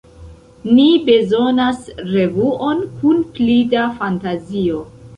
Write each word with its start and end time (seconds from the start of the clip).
Ni 0.77 0.85
bezonas 1.09 1.85
revuon 2.15 2.85
kun 2.97 3.23
pli 3.39 3.63
da 3.77 3.89
fantazio. 4.03 4.87